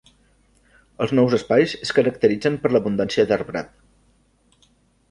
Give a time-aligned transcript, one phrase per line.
[1.05, 4.69] Els nous espais es caracteritzen per l'abundància d'arbrat.